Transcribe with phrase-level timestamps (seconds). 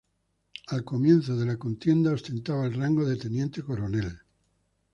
[0.69, 4.19] Al comienzo de la contienda ostentaba el rango de Teniente coronel.